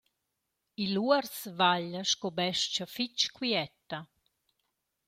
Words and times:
Il 0.83 0.93
uors 1.05 1.37
vaglia 1.59 2.01
sco 2.11 2.29
bes-cha 2.37 2.85
fich 2.95 3.23
quieta. 3.35 3.99